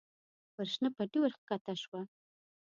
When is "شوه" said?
1.81-2.01